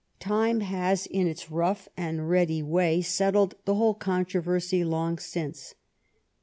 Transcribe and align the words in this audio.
Time 0.19 0.61
has 0.61 1.05
in 1.05 1.27
its 1.27 1.51
rough 1.51 1.87
and 1.95 2.27
ready 2.27 2.63
way 2.63 3.03
settled 3.03 3.53
the 3.65 3.75
whole 3.75 3.93
controversy 3.93 4.83
long 4.83 5.19
since. 5.19 5.75